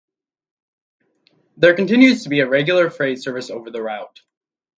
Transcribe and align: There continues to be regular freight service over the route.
There 1.57 1.75
continues 1.75 2.23
to 2.23 2.29
be 2.29 2.41
regular 2.41 2.89
freight 2.89 3.21
service 3.21 3.51
over 3.51 3.69
the 3.69 3.83
route. 3.83 4.21